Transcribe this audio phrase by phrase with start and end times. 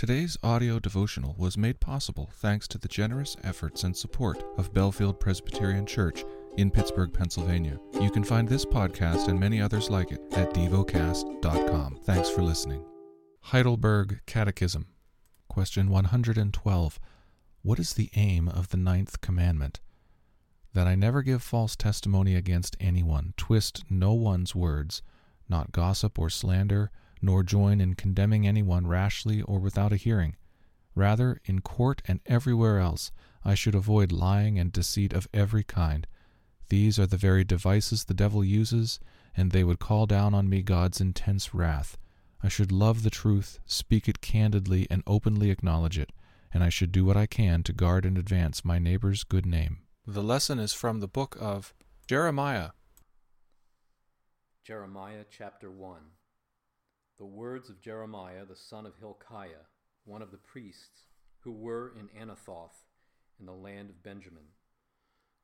[0.00, 5.20] Today's audio devotional was made possible thanks to the generous efforts and support of Bellefield
[5.20, 6.24] Presbyterian Church
[6.56, 7.78] in Pittsburgh, Pennsylvania.
[8.00, 11.98] You can find this podcast and many others like it at devocast.com.
[12.04, 12.82] Thanks for listening.
[13.42, 14.86] Heidelberg Catechism.
[15.48, 16.98] Question 112.
[17.60, 19.80] What is the aim of the ninth commandment?
[20.72, 25.02] That I never give false testimony against anyone, twist no one's words,
[25.46, 26.90] not gossip or slander,
[27.22, 30.36] nor join in condemning anyone rashly or without a hearing.
[30.94, 33.12] Rather, in court and everywhere else,
[33.44, 36.06] I should avoid lying and deceit of every kind.
[36.68, 39.00] These are the very devices the devil uses,
[39.36, 41.96] and they would call down on me God's intense wrath.
[42.42, 46.10] I should love the truth, speak it candidly, and openly acknowledge it,
[46.52, 49.80] and I should do what I can to guard and advance my neighbor's good name.
[50.06, 51.74] The lesson is from the book of
[52.06, 52.70] Jeremiah.
[54.64, 56.00] Jeremiah chapter 1
[57.20, 59.68] the words of Jeremiah the son of Hilkiah,
[60.06, 61.04] one of the priests,
[61.40, 62.86] who were in Anathoth
[63.38, 64.46] in the land of Benjamin,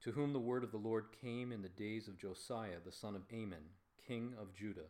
[0.02, 3.14] to whom the word of the Lord came in the days of Josiah the son
[3.14, 3.74] of Amon,
[4.08, 4.88] king of Judah,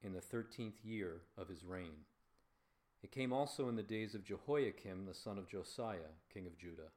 [0.00, 2.06] in the thirteenth year of his reign.
[3.02, 6.92] It came also in the days of Jehoiakim the son of Josiah, king of Judah,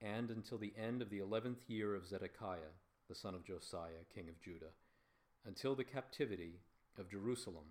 [0.00, 2.76] and until the end of the eleventh year of Zedekiah
[3.08, 4.70] the son of Josiah, king of Judah,
[5.44, 6.60] until the captivity
[6.96, 7.64] of Jerusalem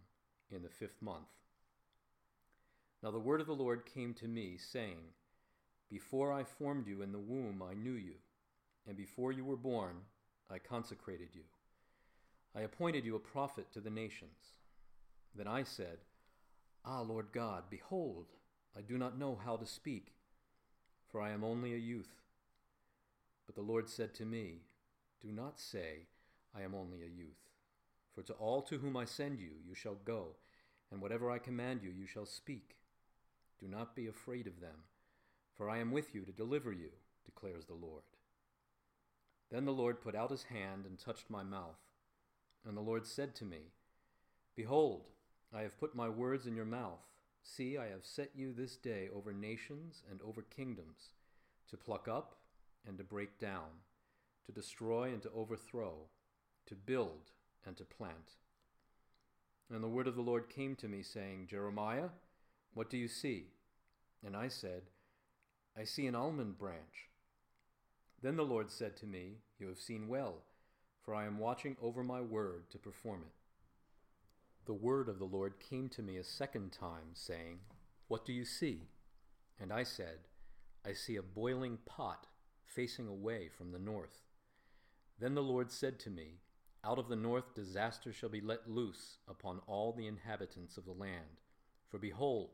[0.51, 1.27] in the fifth month.
[3.03, 4.99] Now the word of the Lord came to me, saying,
[5.89, 8.15] Before I formed you in the womb, I knew you,
[8.87, 9.95] and before you were born,
[10.49, 11.43] I consecrated you.
[12.55, 14.57] I appointed you a prophet to the nations.
[15.35, 15.99] Then I said,
[16.83, 18.27] Ah, Lord God, behold,
[18.77, 20.13] I do not know how to speak,
[21.07, 22.21] for I am only a youth.
[23.45, 24.61] But the Lord said to me,
[25.21, 26.07] Do not say,
[26.55, 27.50] I am only a youth
[28.13, 30.35] for to all to whom I send you, you shall go,
[30.91, 32.75] and whatever I command you, you shall speak.
[33.59, 34.85] Do not be afraid of them,
[35.55, 36.89] for I am with you to deliver you,
[37.25, 38.03] declares the Lord.
[39.51, 41.79] Then the Lord put out his hand and touched my mouth.
[42.65, 43.73] And the Lord said to me,
[44.55, 45.07] Behold,
[45.53, 47.01] I have put my words in your mouth.
[47.43, 51.09] See, I have set you this day over nations and over kingdoms,
[51.69, 52.35] to pluck up
[52.87, 53.67] and to break down,
[54.45, 55.95] to destroy and to overthrow,
[56.67, 57.31] to build
[57.65, 58.35] and to plant.
[59.69, 62.09] And the word of the Lord came to me, saying, Jeremiah,
[62.73, 63.45] what do you see?
[64.25, 64.83] And I said,
[65.77, 67.09] I see an almond branch.
[68.21, 70.43] Then the Lord said to me, You have seen well,
[71.03, 73.33] for I am watching over my word to perform it.
[74.65, 77.59] The word of the Lord came to me a second time, saying,
[78.07, 78.89] What do you see?
[79.59, 80.19] And I said,
[80.85, 82.27] I see a boiling pot
[82.65, 84.21] facing away from the north.
[85.19, 86.39] Then the Lord said to me,
[86.83, 90.91] out of the north disaster shall be let loose upon all the inhabitants of the
[90.91, 91.39] land.
[91.89, 92.49] For behold,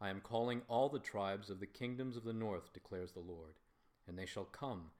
[0.00, 3.54] I am calling all the tribes of the kingdoms of the north, declares the Lord,
[4.06, 4.90] and they shall come,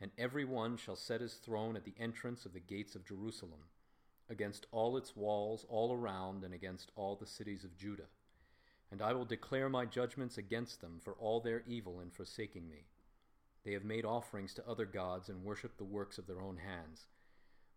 [0.00, 3.60] and every one shall set his throne at the entrance of the gates of Jerusalem,
[4.28, 8.08] against all its walls all around, and against all the cities of Judah.
[8.90, 12.84] And I will declare my judgments against them for all their evil in forsaking me.
[13.64, 17.06] They have made offerings to other gods and worshipped the works of their own hands.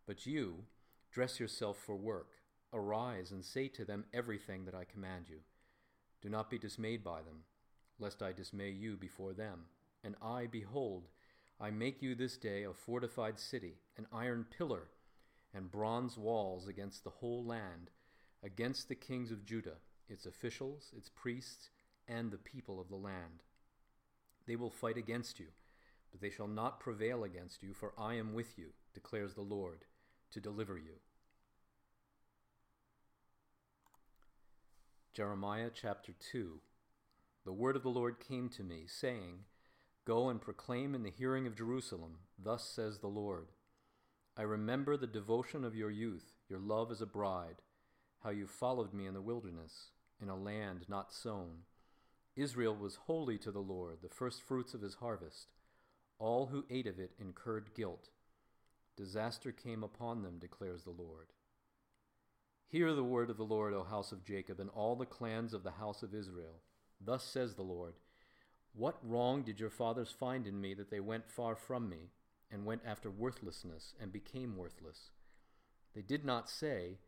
[0.07, 0.65] But you,
[1.11, 2.29] dress yourself for work.
[2.71, 5.39] Arise and say to them everything that I command you.
[6.21, 7.43] Do not be dismayed by them,
[7.99, 9.61] lest I dismay you before them.
[10.03, 11.07] And I, behold,
[11.59, 14.89] I make you this day a fortified city, an iron pillar,
[15.53, 17.89] and bronze walls against the whole land,
[18.43, 19.77] against the kings of Judah,
[20.07, 21.69] its officials, its priests,
[22.07, 23.41] and the people of the land.
[24.45, 25.47] They will fight against you,
[26.11, 29.85] but they shall not prevail against you, for I am with you, declares the Lord
[30.35, 30.99] to deliver you.
[35.13, 36.59] Jeremiah chapter 2
[37.45, 39.45] The word of the Lord came to me, saying,
[40.05, 43.47] Go and proclaim in the hearing of Jerusalem, Thus says the Lord.
[44.35, 47.61] I remember the devotion of your youth, your love as a bride,
[48.21, 49.91] how you followed me in the wilderness,
[50.21, 51.59] in a land not sown.
[52.35, 55.53] Israel was holy to the Lord, the firstfruits of his harvest.
[56.19, 58.09] All who ate of it incurred guilt.
[58.95, 61.27] Disaster came upon them, declares the Lord.
[62.67, 65.63] Hear the word of the Lord, O house of Jacob, and all the clans of
[65.63, 66.61] the house of Israel.
[66.99, 67.93] Thus says the Lord
[68.73, 72.11] What wrong did your fathers find in me that they went far from me,
[72.49, 75.11] and went after worthlessness, and became worthless?
[75.93, 76.99] They did not say,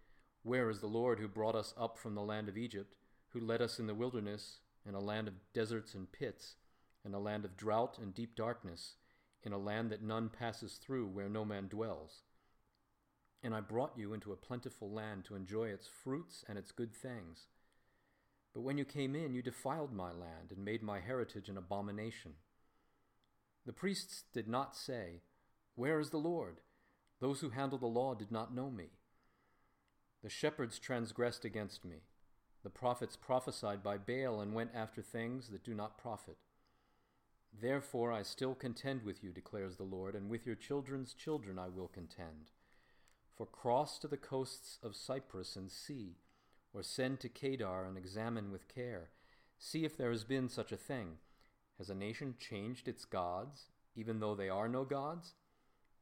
[0.44, 2.96] Where is the Lord who brought us up from the land of Egypt,
[3.30, 6.56] who led us in the wilderness, in a land of deserts and pits,
[7.04, 8.96] in a land of drought and deep darkness?
[9.44, 12.24] In a land that none passes through, where no man dwells.
[13.44, 16.94] And I brought you into a plentiful land to enjoy its fruits and its good
[16.94, 17.48] things.
[18.54, 22.34] But when you came in, you defiled my land and made my heritage an abomination.
[23.66, 25.22] The priests did not say,
[25.76, 26.62] Where is the Lord?
[27.20, 28.90] Those who handle the law did not know me.
[30.24, 31.98] The shepherds transgressed against me.
[32.64, 36.38] The prophets prophesied by Baal and went after things that do not profit.
[37.54, 41.70] Therefore I still contend with you, declares the Lord, and with your children's children I
[41.70, 42.52] will contend.
[43.36, 46.18] For cross to the coasts of Cyprus and see,
[46.74, 49.10] or send to Kedar and examine with care.
[49.58, 51.18] See if there has been such a thing.
[51.78, 53.66] Has a nation changed its gods,
[53.96, 55.34] even though they are no gods?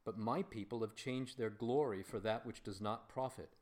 [0.04, 3.56] But my people have changed their glory for that which does not profit.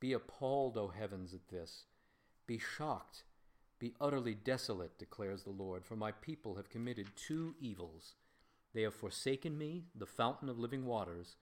[0.00, 1.84] Be appalled, O heavens, at this.
[2.46, 3.24] Be shocked.
[3.78, 8.14] Be utterly desolate, declares the Lord, for my people have committed two evils.
[8.74, 11.36] They have forsaken me, the fountain of living waters,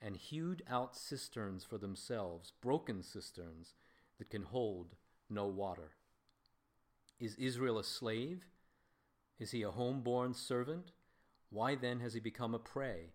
[0.00, 3.74] and hewed out cisterns for themselves, broken cisterns
[4.18, 4.94] that can hold
[5.28, 5.90] no water.
[7.18, 8.46] Is Israel a slave?
[9.38, 10.92] Is he a home-born servant?
[11.50, 13.12] Why then has he become a prey?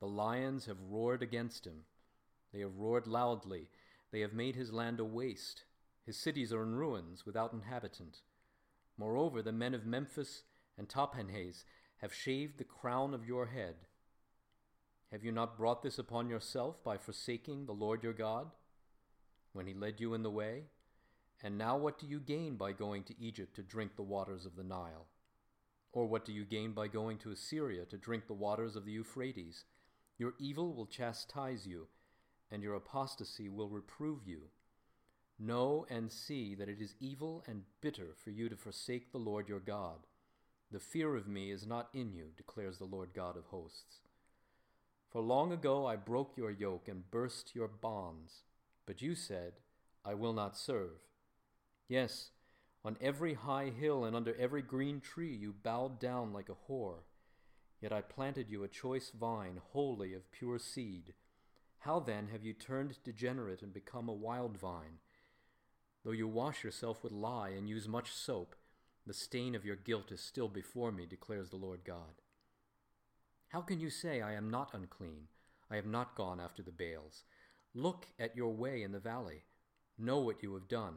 [0.00, 1.84] The lions have roared against him.
[2.52, 3.68] They have roared loudly.
[4.10, 5.64] They have made his land a waste.
[6.08, 8.22] His cities are in ruins, without inhabitant.
[8.96, 10.44] Moreover, the men of Memphis
[10.78, 11.64] and Tahpanhes
[11.98, 13.74] have shaved the crown of your head.
[15.12, 18.52] Have you not brought this upon yourself by forsaking the Lord your God,
[19.52, 20.62] when he led you in the way?
[21.42, 24.56] And now what do you gain by going to Egypt to drink the waters of
[24.56, 25.08] the Nile?
[25.92, 28.92] Or what do you gain by going to Assyria to drink the waters of the
[28.92, 29.66] Euphrates?
[30.16, 31.88] Your evil will chastise you,
[32.50, 34.44] and your apostasy will reprove you.
[35.38, 39.48] Know and see that it is evil and bitter for you to forsake the Lord
[39.48, 39.98] your God.
[40.72, 44.00] The fear of me is not in you, declares the Lord God of hosts.
[45.10, 48.42] For long ago I broke your yoke and burst your bonds,
[48.84, 49.54] but you said,
[50.04, 51.00] I will not serve.
[51.88, 52.30] Yes,
[52.84, 57.00] on every high hill and under every green tree you bowed down like a whore.
[57.80, 61.14] Yet I planted you a choice vine, wholly of pure seed.
[61.78, 64.98] How then have you turned degenerate and become a wild vine?
[66.08, 68.54] Though you wash yourself with lye and use much soap,
[69.06, 72.22] the stain of your guilt is still before me, declares the Lord God.
[73.48, 75.28] How can you say, I am not unclean?
[75.70, 77.24] I have not gone after the Baals.
[77.74, 79.42] Look at your way in the valley.
[79.98, 80.94] Know what you have done.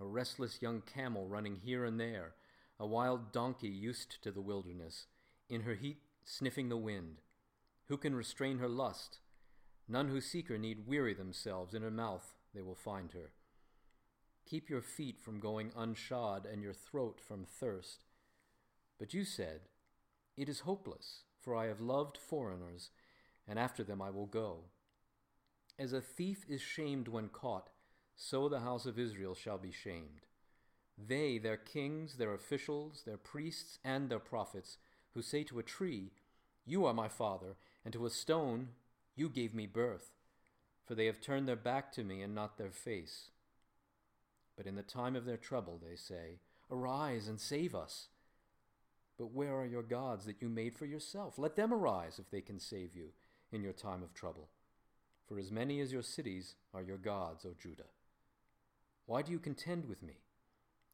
[0.00, 2.32] A restless young camel running here and there,
[2.78, 5.04] a wild donkey used to the wilderness,
[5.50, 7.20] in her heat sniffing the wind.
[7.88, 9.18] Who can restrain her lust?
[9.86, 11.74] None who seek her need weary themselves.
[11.74, 13.32] In her mouth they will find her.
[14.50, 18.04] Keep your feet from going unshod and your throat from thirst.
[18.98, 19.60] But you said,
[20.36, 22.90] It is hopeless for I have loved foreigners,
[23.48, 24.64] and after them I will go.
[25.78, 27.70] As a thief is shamed when caught,
[28.14, 30.26] so the house of Israel shall be shamed.
[30.98, 34.76] They, their kings, their officials, their priests, and their prophets,
[35.14, 36.10] who say to a tree,
[36.66, 38.68] You are my father, and to a stone,
[39.16, 40.10] You gave me birth.
[40.84, 43.30] For they have turned their back to me and not their face.
[44.56, 46.38] But in the time of their trouble they say,
[46.70, 48.08] Arise and save us.
[49.18, 51.38] But where are your gods that you made for yourself?
[51.38, 53.08] Let them arise if they can save you
[53.52, 54.48] in your time of trouble.
[55.26, 57.90] For as many as your cities are your gods, O Judah.
[59.06, 60.14] Why do you contend with me?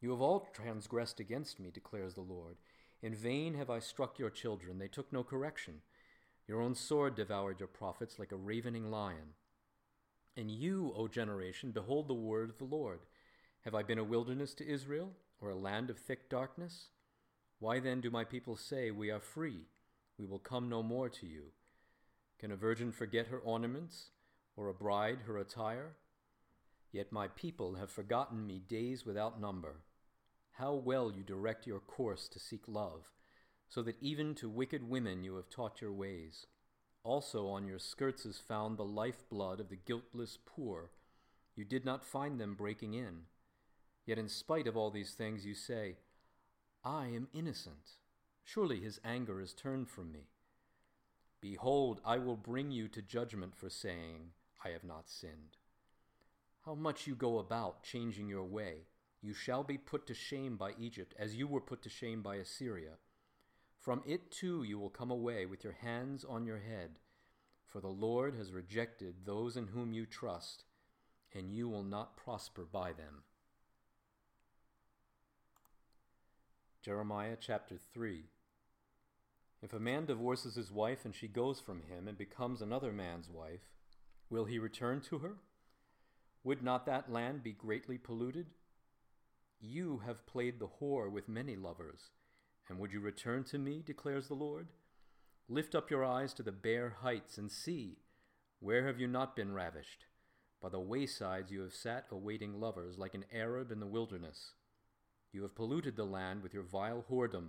[0.00, 2.56] You have all transgressed against me, declares the Lord.
[3.02, 5.82] In vain have I struck your children, they took no correction.
[6.48, 9.34] Your own sword devoured your prophets like a ravening lion.
[10.36, 13.00] And you, O generation, behold the word of the Lord.
[13.66, 16.90] Have I been a wilderness to Israel, or a land of thick darkness?
[17.58, 19.64] Why then do my people say, We are free,
[20.16, 21.46] we will come no more to you?
[22.38, 24.11] Can a virgin forget her ornaments,
[24.56, 25.96] or a bride her attire?
[26.92, 29.80] Yet my people have forgotten me days without number.
[30.52, 33.11] How well you direct your course to seek love,
[33.68, 36.46] so that even to wicked women you have taught your ways.
[37.02, 40.92] Also on your skirts is found the lifeblood of the guiltless poor.
[41.56, 43.23] You did not find them breaking in.
[44.06, 45.96] Yet in spite of all these things you say,
[46.84, 47.98] I am innocent.
[48.44, 50.28] Surely his anger is turned from me.
[51.40, 54.30] Behold, I will bring you to judgment for saying,
[54.64, 55.58] I have not sinned.
[56.64, 58.86] How much you go about changing your way,
[59.20, 62.36] you shall be put to shame by Egypt, as you were put to shame by
[62.36, 62.98] Assyria.
[63.76, 66.98] From it too you will come away with your hands on your head,
[67.66, 70.64] for the Lord has rejected those in whom you trust,
[71.34, 73.22] and you will not prosper by them.
[76.87, 78.26] Jeremiah chapter 3.
[79.61, 83.28] If a man divorces his wife and she goes from him and becomes another man's
[83.28, 83.73] wife,
[84.31, 85.38] will he return to her?
[86.45, 88.47] Would not that land be greatly polluted?
[89.59, 92.12] You have played the whore with many lovers,
[92.69, 94.69] and would you return to me, declares the Lord?
[95.49, 97.99] Lift up your eyes to the bare heights and see.
[98.61, 100.07] Where have you not been ravished?
[100.62, 104.52] By the waysides you have sat awaiting lovers like an Arab in the wilderness.
[105.33, 107.49] You have polluted the land with your vile whoredom.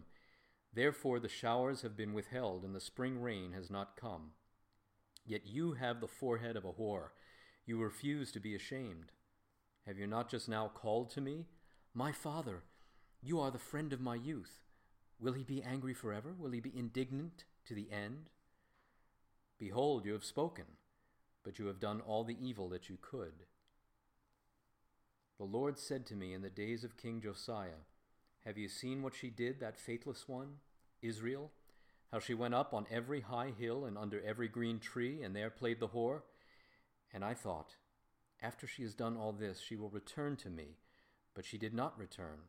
[0.73, 4.31] Therefore the showers have been withheld, and the spring rain has not come.
[5.25, 7.09] Yet you have the forehead of a whore.
[7.65, 9.11] You refuse to be ashamed.
[9.85, 11.45] Have you not just now called to me?
[11.93, 12.63] My father,
[13.21, 14.61] you are the friend of my youth.
[15.19, 16.33] Will he be angry forever?
[16.37, 18.29] Will he be indignant to the end?
[19.59, 20.65] Behold, you have spoken,
[21.43, 23.45] but you have done all the evil that you could.
[25.37, 27.83] The Lord said to me in the days of King Josiah,
[28.45, 30.55] Have you seen what she did, that faithless one,
[31.01, 31.51] Israel?
[32.11, 35.49] How she went up on every high hill and under every green tree, and there
[35.49, 36.21] played the whore?
[37.13, 37.75] And I thought,
[38.41, 40.77] After she has done all this, she will return to me
[41.37, 42.39] but she did not return,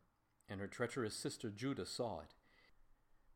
[0.48, 2.32] and her treacherous sister Judah saw it.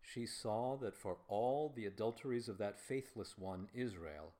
[0.00, 4.32] She saw that for all the adulteries of that faithless one, Israel,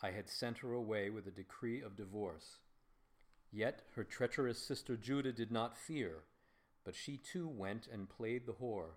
[0.00, 2.58] I had sent her away with a decree of divorce.
[3.52, 6.24] Yet her treacherous sister Judah did not fear,
[6.84, 8.94] but she too went and played the whore.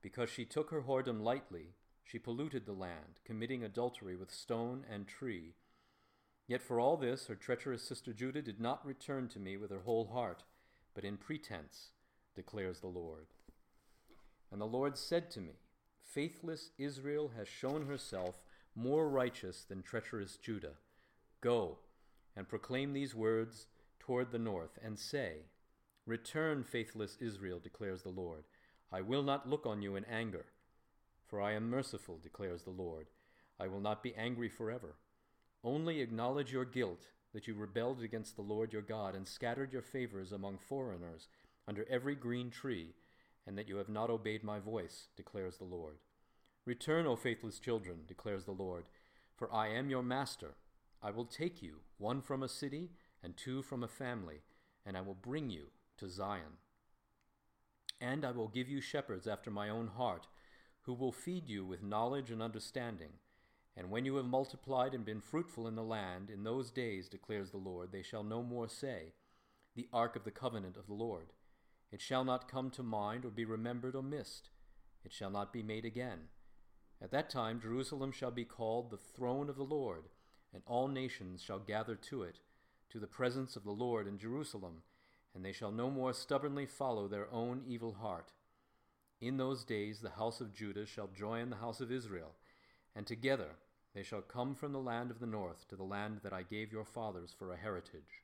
[0.00, 1.74] Because she took her whoredom lightly,
[2.04, 5.54] she polluted the land, committing adultery with stone and tree.
[6.46, 9.82] Yet for all this, her treacherous sister Judah did not return to me with her
[9.84, 10.44] whole heart
[10.94, 11.90] but in pretense,
[12.34, 13.26] declares the Lord.
[14.50, 15.54] And the Lord said to me,
[16.02, 18.42] Faithless Israel has shown herself
[18.74, 20.74] more righteous than treacherous Judah.
[21.40, 21.78] Go
[22.36, 23.66] and proclaim these words
[24.04, 25.46] toward the north, and say,
[26.06, 28.44] Return, faithless Israel, declares the Lord.
[28.92, 30.46] I will not look on you in anger,
[31.28, 33.06] for I am merciful, declares the Lord.
[33.60, 34.96] I will not be angry forever.
[35.62, 39.82] Only acknowledge your guilt that you rebelled against the Lord your God and scattered your
[39.82, 41.28] favors among foreigners
[41.68, 42.94] under every green tree,
[43.46, 45.98] and that you have not obeyed my voice, declares the Lord.
[46.64, 48.84] Return, O faithless children, declares the Lord,
[49.36, 50.54] for I am your master.
[51.00, 52.90] I will take you, one from a city
[53.22, 54.42] and two from a family,
[54.84, 55.66] and I will bring you
[55.98, 56.58] to Zion.
[58.00, 60.26] And I will give you shepherds after my own heart,
[60.82, 63.10] who will feed you with knowledge and understanding.
[63.76, 67.50] And when you have multiplied and been fruitful in the land, in those days, declares
[67.50, 69.14] the Lord, they shall no more say,
[69.76, 71.32] The ark of the covenant of the Lord.
[71.90, 74.50] It shall not come to mind or be remembered or missed.
[75.04, 76.28] It shall not be made again.
[77.00, 80.08] At that time Jerusalem shall be called the throne of the Lord,
[80.52, 82.40] and all nations shall gather to it,
[82.92, 84.82] to the presence of the Lord in Jerusalem,
[85.34, 88.32] and they shall no more stubbornly follow their own evil heart.
[89.20, 92.34] In those days the house of Judah shall join the house of Israel
[92.94, 93.56] and together
[93.94, 96.72] they shall come from the land of the north to the land that I gave
[96.72, 98.22] your fathers for a heritage.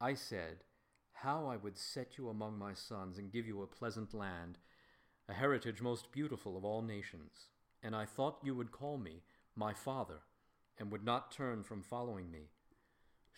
[0.00, 0.58] I said,
[1.12, 4.58] How I would set you among my sons and give you a pleasant land,
[5.28, 7.46] a heritage most beautiful of all nations.
[7.82, 9.22] And I thought you would call me
[9.54, 10.20] my father,
[10.78, 12.48] and would not turn from following me.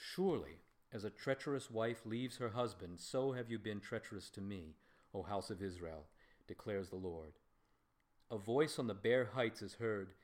[0.05, 0.59] Surely,
[0.93, 4.75] as a treacherous wife leaves her husband, so have you been treacherous to me,
[5.15, 6.07] O house of Israel,
[6.49, 7.35] declares the Lord.
[8.29, 10.15] A voice on the bare heights is heard,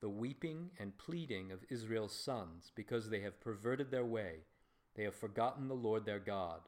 [0.00, 4.44] the weeping and pleading of Israel's sons, because they have perverted their way,
[4.94, 6.60] they have forgotten the Lord their God.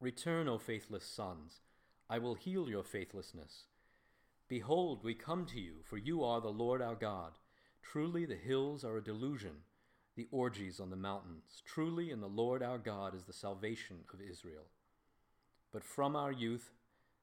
[0.00, 1.60] Return, O faithless sons,
[2.08, 3.66] I will heal your faithlessness.
[4.48, 7.32] Behold, we come to you, for you are the Lord our God.
[7.82, 9.56] Truly the hills are a delusion,
[10.20, 11.62] the orgies on the mountains.
[11.64, 14.66] Truly in the Lord our God is the salvation of Israel.
[15.72, 16.72] But from our youth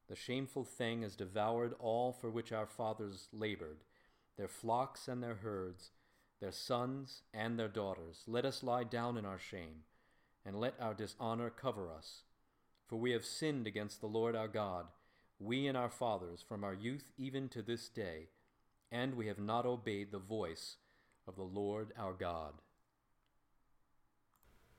[0.10, 3.84] the shameful thing has devoured all for which our fathers labored,
[4.36, 5.92] their flocks and their herds,
[6.42, 8.24] their sons and their daughters.
[8.25, 9.84] Let us lie down in our shame,
[10.44, 12.24] and let our dishonor cover us.
[12.88, 14.86] For we have sinned against the Lord our God,
[15.39, 18.30] we and our fathers, from our youth even to this day,
[18.92, 20.77] and we have not obeyed the voice
[21.27, 22.54] of the Lord our God.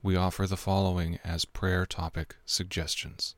[0.00, 3.34] We offer the following as prayer topic suggestions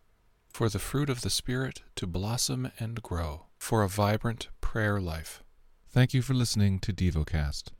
[0.53, 5.43] for the fruit of the Spirit to blossom and grow, for a vibrant prayer life.
[5.89, 7.65] Thank you for listening to DevoCast.